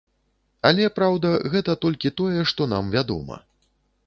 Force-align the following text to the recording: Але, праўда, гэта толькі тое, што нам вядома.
Але, 0.69 0.87
праўда, 0.95 1.33
гэта 1.57 1.75
толькі 1.85 2.13
тое, 2.23 2.41
што 2.53 2.71
нам 2.73 2.91
вядома. 2.97 3.41